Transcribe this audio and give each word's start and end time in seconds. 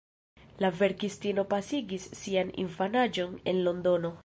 La 0.63 0.71
verkistino 0.77 1.43
pasigis 1.51 2.09
sian 2.23 2.51
infanaĝon 2.65 3.39
en 3.53 3.63
Londono. 3.69 4.15